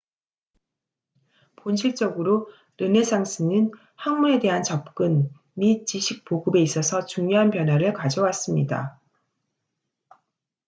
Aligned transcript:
본질적으로 1.57 2.49
르네상스는 2.77 3.69
학문에 3.93 4.39
대한 4.39 4.63
접근 4.63 5.31
및 5.53 5.85
지식 5.85 6.25
보급에 6.25 6.59
있어서 6.63 7.05
중요한 7.05 7.51
변화를 7.51 7.93
가져왔습니다 7.93 8.99